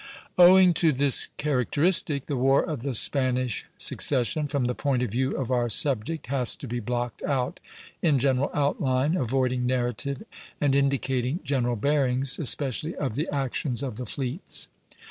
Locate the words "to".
0.81-0.91, 6.55-6.67